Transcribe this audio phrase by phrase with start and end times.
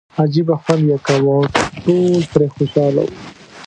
[0.19, 1.43] عجیبه خوند یې کاوه او
[1.83, 3.15] ټول پرې خوشاله وو.